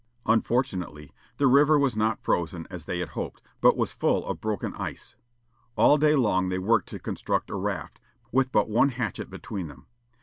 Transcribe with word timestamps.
Unfortunately, 0.25 1.11
the 1.37 1.45
river 1.45 1.77
was 1.77 1.95
not 1.95 2.23
frozen 2.23 2.65
as 2.71 2.85
they 2.85 2.97
had 3.01 3.09
hoped, 3.09 3.43
but 3.61 3.77
was 3.77 3.91
full 3.91 4.25
of 4.25 4.41
broken 4.41 4.73
ice. 4.73 5.15
All 5.75 5.99
day 5.99 6.15
long 6.15 6.49
they 6.49 6.57
worked 6.57 6.89
to 6.89 6.97
construct 6.97 7.51
a 7.51 7.55
raft, 7.55 8.01
with 8.31 8.51
but 8.51 8.67
one 8.67 8.89
hatchet 8.89 9.29
between 9.29 9.67
them. 9.67 9.85